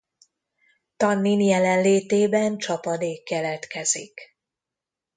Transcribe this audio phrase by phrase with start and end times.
[0.97, 4.35] Tannin jelenlétében csapadék keletkezik.